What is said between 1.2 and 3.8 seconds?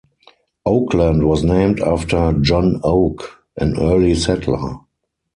was named after John Oak, an